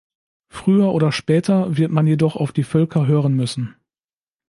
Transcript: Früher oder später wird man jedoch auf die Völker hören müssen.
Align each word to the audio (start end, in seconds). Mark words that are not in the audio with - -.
Früher 0.49 0.95
oder 0.95 1.11
später 1.11 1.77
wird 1.77 1.91
man 1.91 2.07
jedoch 2.07 2.35
auf 2.35 2.51
die 2.51 2.63
Völker 2.63 3.05
hören 3.05 3.35
müssen. 3.35 3.75